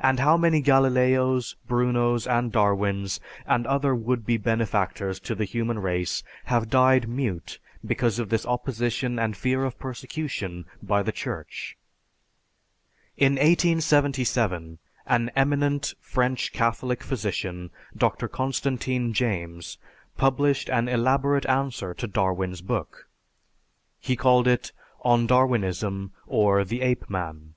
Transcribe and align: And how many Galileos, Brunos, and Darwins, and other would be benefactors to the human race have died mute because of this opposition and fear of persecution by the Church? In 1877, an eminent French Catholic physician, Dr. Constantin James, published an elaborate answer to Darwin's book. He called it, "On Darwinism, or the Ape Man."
And 0.00 0.18
how 0.18 0.38
many 0.38 0.62
Galileos, 0.62 1.56
Brunos, 1.68 2.26
and 2.26 2.50
Darwins, 2.50 3.20
and 3.44 3.66
other 3.66 3.94
would 3.94 4.24
be 4.24 4.38
benefactors 4.38 5.20
to 5.20 5.34
the 5.34 5.44
human 5.44 5.78
race 5.80 6.22
have 6.46 6.70
died 6.70 7.06
mute 7.06 7.58
because 7.84 8.18
of 8.18 8.30
this 8.30 8.46
opposition 8.46 9.18
and 9.18 9.36
fear 9.36 9.66
of 9.66 9.78
persecution 9.78 10.64
by 10.82 11.02
the 11.02 11.12
Church? 11.12 11.76
In 13.18 13.32
1877, 13.34 14.78
an 15.06 15.30
eminent 15.36 15.92
French 16.00 16.54
Catholic 16.54 17.02
physician, 17.02 17.68
Dr. 17.94 18.28
Constantin 18.28 19.12
James, 19.12 19.76
published 20.16 20.70
an 20.70 20.88
elaborate 20.88 21.44
answer 21.44 21.92
to 21.92 22.06
Darwin's 22.06 22.62
book. 22.62 23.06
He 24.00 24.16
called 24.16 24.48
it, 24.48 24.72
"On 25.02 25.26
Darwinism, 25.26 26.12
or 26.26 26.64
the 26.64 26.80
Ape 26.80 27.10
Man." 27.10 27.52